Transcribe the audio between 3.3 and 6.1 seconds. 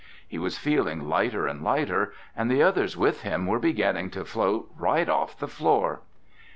were beginning to float right off the floor!